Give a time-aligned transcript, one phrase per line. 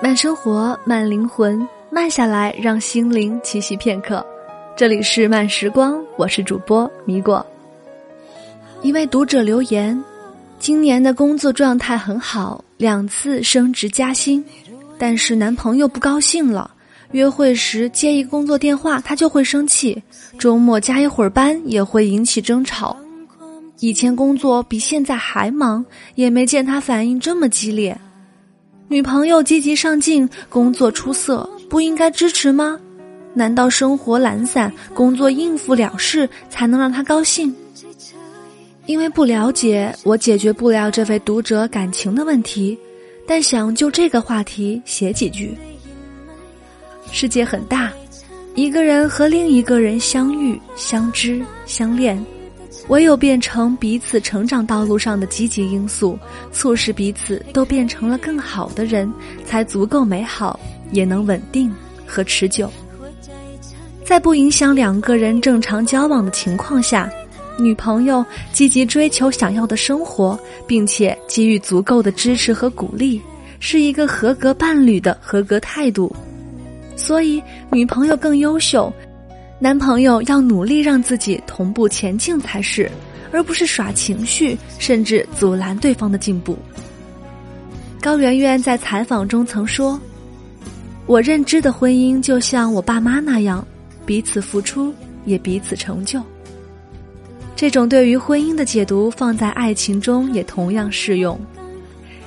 [0.00, 4.24] 慢生活，慢灵魂，慢下来，让心灵栖息片刻。
[4.76, 7.44] 这里是慢时光，我是主播米果。
[8.80, 10.00] 一位读者留言：
[10.60, 14.42] 今年的工作状态很好，两次升职加薪，
[14.96, 16.70] 但是男朋友不高兴了。
[17.10, 20.00] 约会时接一个工作电话，他就会生气；
[20.38, 22.96] 周末加一会儿班也会引起争吵。
[23.80, 25.84] 以前工作比现在还忙，
[26.14, 27.98] 也没见他反应这么激烈。
[28.90, 32.80] 女朋友积极上进，工作出色，不应该支持吗？
[33.34, 37.54] 难道生活懒散，工作应付了事才能让他高兴？
[38.86, 42.78] 因为不了解，我解决不了这位读者感情的问题，
[43.26, 45.54] 但想就这个话题写几句。
[47.12, 47.92] 世界很大，
[48.54, 52.18] 一个人和另一个人相遇、相知、相恋。
[52.88, 56.18] 唯有变成彼此成长道路上的积极因素，
[56.50, 59.12] 促使彼此都变成了更好的人，
[59.44, 60.58] 才足够美好，
[60.90, 61.72] 也能稳定
[62.06, 62.70] 和持久。
[64.04, 67.10] 在不影响两个人正常交往的情况下，
[67.58, 73.20] 女朋友积极追求想要的生活，并且给予足够的支持和鼓励，
[73.60, 76.10] 是一个合格伴侣的合格态度。
[76.96, 78.90] 所以，女朋友更优秀。
[79.60, 82.88] 男朋友要努力让自己同步前进才是，
[83.32, 86.56] 而不是耍情绪，甚至阻拦对方的进步。
[88.00, 90.00] 高圆圆在采访中曾说
[91.06, 93.66] ：“我认知的婚姻就像我爸妈那样，
[94.06, 96.22] 彼此付出，也彼此成就。”
[97.56, 101.36] 这种对于婚姻的解读放在爱情中也同样适用。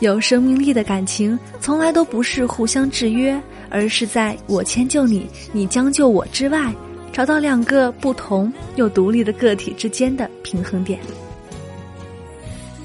[0.00, 6.70] 有生命力的感情从来都不是互相制约，而是在我迁就你，你将就我之外。
[7.14, 10.98] 找到两个不同又独立的个体之间的平衡点。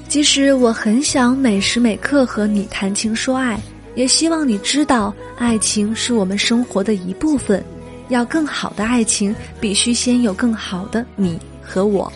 [0.06, 3.60] 即使我很想每时每刻和你谈情说爱，
[3.96, 7.60] 也希望你知道，爱情是我们生活的一部分。
[8.08, 12.12] 要更好的爱情，必须先有更好的你和我。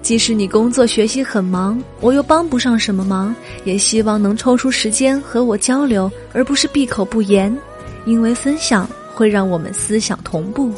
[0.00, 3.32] 即使你工作学习很忙，我又帮不上什么忙，
[3.64, 7.56] 也希望能抽出时间和我交流，而不是闭口不言，
[8.06, 10.72] 因为分享会让我们思想同步。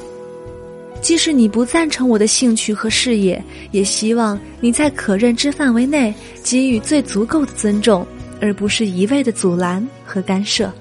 [1.05, 8.07] 即使你不赞成我的兴趣和事业，也希望你在可认知范围内给予最足够的尊重，
[8.41, 10.73] 而不是一味的阻拦和干涉。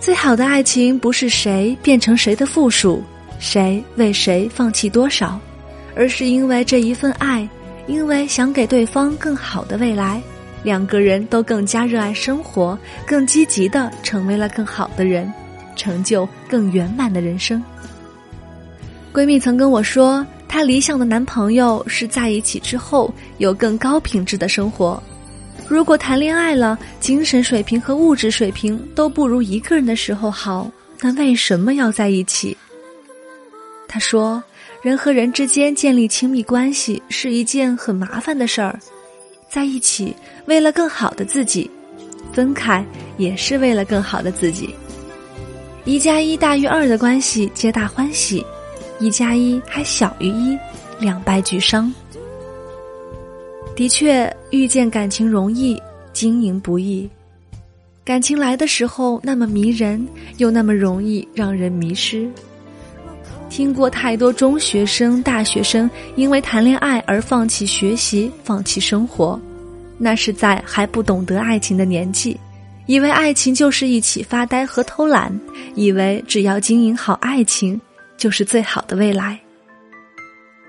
[0.00, 3.04] 最好的爱情不是谁变成谁的附属，
[3.38, 5.38] 谁为谁放弃多少，
[5.94, 7.46] 而是因为这一份爱，
[7.86, 10.18] 因为想给对方更好的未来，
[10.64, 15.30] 两个人都更加热爱生活，更积极的成为了更好的人，
[15.76, 17.62] 成就更圆满的人生。
[19.12, 25.02] 闺蜜曾跟我说，她理想的男朋友是在一起之后有更高品质的生活。
[25.68, 32.56] 如果谈恋爱了，精神水平和物质水平都不如一个人的时候好，那为什么要在一起？
[33.86, 34.42] 她说，
[34.82, 38.78] 人和人之间建立亲密关系是一件很麻烦的事儿，
[39.48, 40.14] 在一起
[40.46, 41.70] 为了更好的自己，
[42.32, 42.84] 分开
[43.18, 44.74] 也是为了更好的自己。
[45.84, 48.44] 一加一大于二的关系，皆大欢喜。
[49.00, 50.56] 一加一还小于一，
[51.00, 51.92] 两败俱伤。
[53.74, 55.80] 的确，遇见感情容易，
[56.12, 57.08] 经营不易。
[58.04, 60.06] 感情来的时候那么迷人，
[60.36, 62.30] 又那么容易让人迷失。
[63.50, 69.38] 听过太多中学生、大学生因为谈恋爱而放弃学习、放弃生活，
[69.98, 72.38] 那是在还不懂得爱情的年纪，
[72.86, 75.38] 以为爱情就是一起发呆和偷懒，
[75.74, 77.80] 以为只要经营好爱情。
[78.18, 79.36] 就是最好的未来。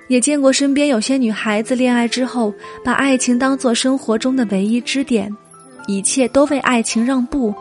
[0.07, 2.51] 也见过身边有些女孩子恋爱之后，
[2.83, 5.31] 把爱情当做生活中的唯一支点，
[5.85, 7.53] 一切都为爱情让步，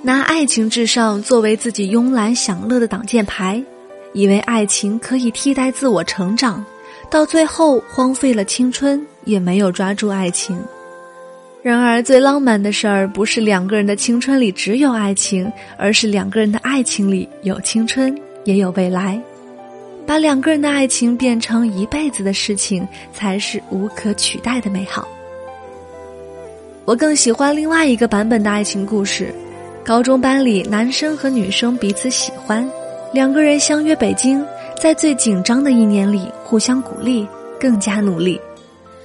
[0.00, 3.62] 拿爱情至上作为自己慵懒享乐的挡箭牌，
[4.14, 6.64] 以为爱情可以替代自我成长，
[7.10, 10.58] 到最后荒废了青春，也没有抓住爱情。
[11.62, 18.16] 然而，最浪漫的事儿不是两个人的青春里只有爱情，而是两个人的爱情里有青春。
[18.44, 19.20] 也有未来，
[20.06, 25.06] 把两个人的爱情变成一辈子的事情，才是无可取代的美好。
[26.86, 29.32] 我更喜欢另外一个版本的爱情故事：
[29.84, 32.66] 高中班里男生和女生彼此喜欢，
[33.12, 34.42] 两个人相约北京，
[34.80, 37.28] 在最紧张的一年里互相鼓励，
[37.60, 38.40] 更加努力。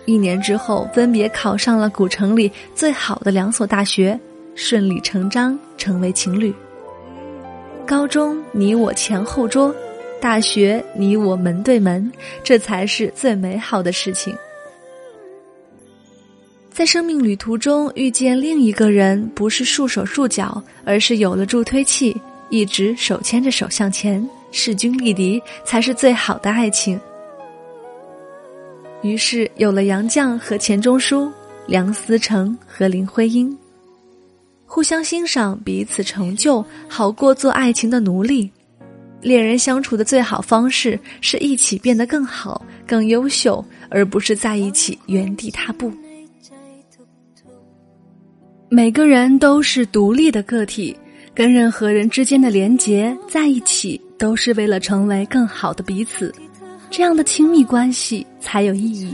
[0.05, 4.19] 一年之后，分别考上了古城里最好的两所大学，
[4.55, 6.53] 顺理成章成为情侣。
[7.85, 9.73] 高中你我前后桌，
[10.21, 12.11] 大学你我门对门，
[12.43, 14.35] 这才是最美好的事情。
[16.71, 22.15] 在生命旅途中遇见另一个人，不是束手束脚，而是有了助推器，
[22.49, 26.99] 一直手牵着手向前，势均力敌，才是最好的爱情。
[29.05, 31.31] 于是有了杨绛和钱钟书，
[31.67, 33.55] 梁思成和林徽因。
[34.65, 38.49] 互相欣赏，彼此成就，好过做爱情的奴隶。
[39.21, 45.91] 恋人相处的最好方式是一起变得更好、更优秀，而不是在一起原地踏步。
[48.69, 50.97] 每个人都是独立的个体，
[51.31, 56.33] 跟任何人之间的连结在一起，都是为了成为更好的彼此。
[56.89, 59.13] 这样的亲密关系才有意义。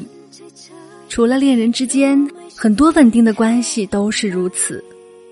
[1.10, 4.84] 除了恋人之间，很多稳定的关系都是如此。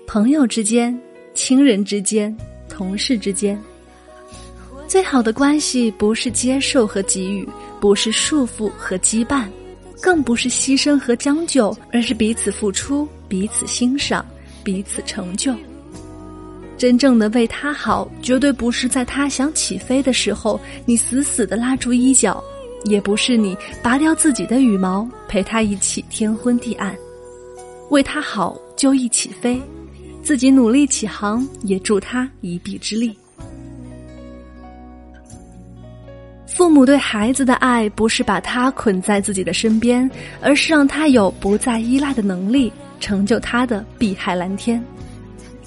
[0.06, 0.98] 朋友之间、
[1.32, 2.36] 亲人之间、
[2.68, 3.58] 同事之间，
[4.88, 7.48] 最好的关系不是接受和给予，
[7.80, 9.46] 不是束缚和羁绊，
[10.02, 14.26] 更不是牺牲和将就，而是彼此付出、彼此欣赏、
[14.64, 15.54] 彼此成就。
[16.80, 22.42] 真正的为他好，绝对不是在他想起飞的时候，你死死的拉住衣角，
[22.84, 26.96] 也不是你拔掉自己的羽毛，陪他一起天昏地暗。
[27.90, 29.60] 为他好，就一起飞。
[30.22, 33.14] 自己努力起航，也助他一臂之力。
[36.46, 40.10] 父母对孩子的爱，不是把他捆在自己的身边，
[40.40, 44.82] 而是让他有不再依赖的能力，成就他的碧海蓝天。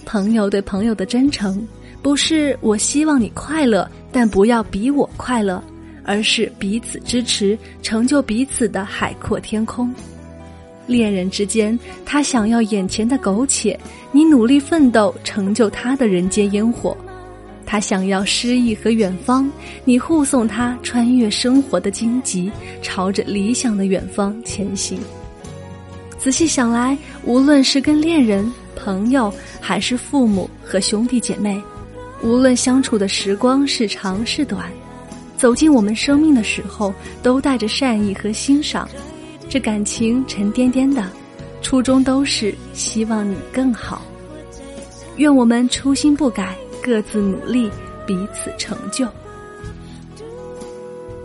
[0.05, 1.65] 朋友对朋友的真诚，
[2.01, 5.63] 不是我希望你快乐，但不要比我快乐，
[6.03, 9.93] 而是彼此支持，成就彼此的海阔天空。
[10.85, 13.79] 恋人之间，他想要眼前的苟且，
[14.11, 16.93] 你努力奋斗，成就他的人间烟火；
[17.65, 19.49] 他想要诗意和远方，
[19.85, 22.51] 你护送他穿越生活的荆棘，
[22.81, 24.99] 朝着理想的远方前行。
[26.17, 31.61] 仔细想来，无论是跟恋人、朋友，还是父母和兄弟姐妹，
[32.21, 34.71] 无论相处的时光是长是短，
[35.37, 38.87] 走进我们生命的时候，都带着善意和欣赏。
[39.49, 41.05] 这感情沉甸甸的，
[41.61, 44.01] 初衷都是希望你更好。
[45.17, 47.69] 愿我们初心不改，各自努力，
[48.05, 49.07] 彼此成就。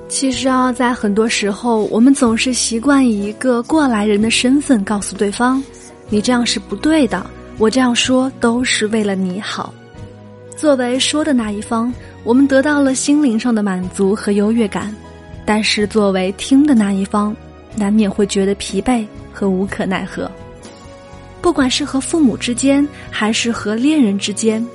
[0.09, 5.63] 其实啊，在很多时候，我们总是习惯以一个过来人的身份告诉对方
[6.09, 7.25] ：“你这样是不对的，
[7.59, 9.75] 我这样说都是为了你好。”
[10.57, 11.93] 作为说的那一方，
[12.25, 14.93] 我们得到了心灵上的满足和优越感；
[15.45, 17.37] 但是作为听的那一方，
[17.77, 20.29] 难免会觉得疲惫和无可奈何。
[21.41, 24.67] 不管是和父母之间，还是和恋人之间，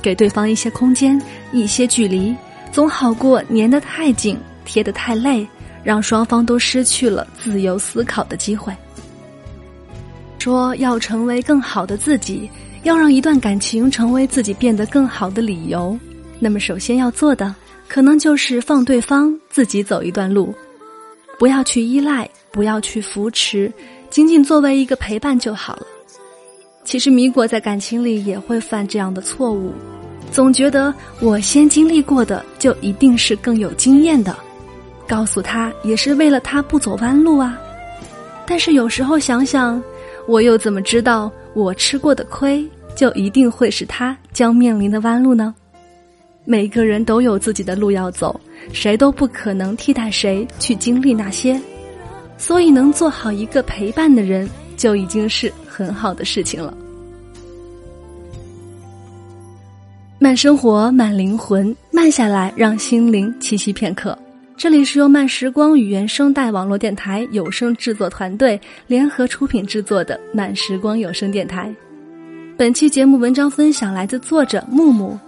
[0.00, 1.20] 给对方一些空间、
[1.52, 2.34] 一些距离，
[2.72, 5.46] 总好过粘得太紧、贴得太累，
[5.84, 8.72] 让双方都失去了自由思考的机会。
[10.46, 12.48] 说要成为更好的自己，
[12.84, 15.98] 要让一段感情成为自己变得更好的理由，
[16.38, 17.52] 那么首先要做的，
[17.88, 20.54] 可能就是放对方自己走一段路。
[21.36, 23.72] 不要去依赖，不要去扶持，
[24.08, 25.86] 仅仅作为一个陪伴就好了。
[26.84, 29.72] 其实米果在感情里也会犯这样的错误，
[30.30, 34.32] 总觉得我先经历过的就一定是更有经验的，
[35.08, 37.58] 告诉他也是为了他不走弯路啊。
[38.46, 39.82] 但是有时候想想，
[40.26, 45.54] 我又怎么知道我吃过的亏就一定会是他将面临的弯路呢？
[46.44, 48.40] 每个人都有自己的路要走。
[48.72, 51.60] 谁都不可能替代谁去经历那些，
[52.36, 56.76] 所以能做好一个陪伴的人，就已经是很好的事情了。
[60.18, 64.18] 慢生活，慢灵魂，慢下来，让心灵栖息片刻。
[64.58, 71.70] 这里是由慢时光与原声带网络电台有声制作团队联合出品制作的慢时光有声电台。
[72.56, 75.18] 本期节目文章分享来自作者木木。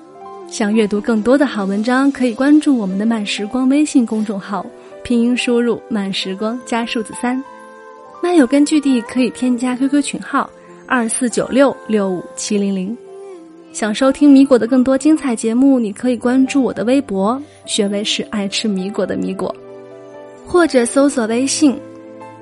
[0.48, 4.64] 想阅读更多的好文章，可以关注我们的慢时光微信公众号，
[5.04, 7.42] 拼音输入“慢时光”加数字三。
[8.22, 10.48] 漫友根据地可以添加 QQ 群号
[10.86, 12.96] 二四九六六五七零零。
[13.78, 19.54] 想收听米果的更多精彩节目，你可以关注我的微博，学为是爱吃米果的米果，
[20.44, 21.78] 或者搜索微信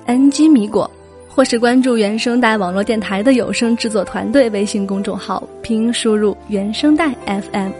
[0.06, 0.90] “ng 米果”，
[1.28, 7.70] 或是关注原声带网络电台的有声制作团队微信公众号，拼音输入“原声带 FM”。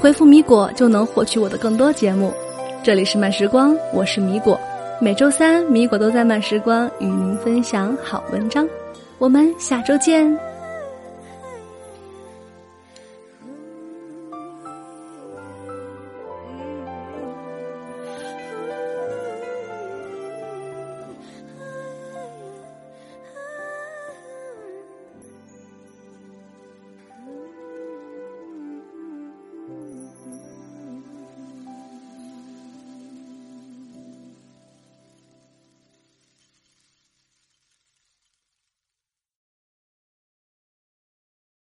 [0.00, 2.34] 回复米果就能获取我的更多节目。
[2.82, 4.58] 这里是慢时光，我是米果。
[5.00, 8.68] 每周三，米果都在慢时光与您分享好文章。
[9.18, 10.36] 我们下周见。